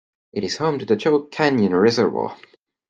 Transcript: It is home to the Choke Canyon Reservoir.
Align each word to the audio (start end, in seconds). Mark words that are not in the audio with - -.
It 0.33 0.43
is 0.43 0.57
home 0.57 0.79
to 0.79 0.85
the 0.87 0.95
Choke 0.95 1.29
Canyon 1.31 1.75
Reservoir. 1.75 2.35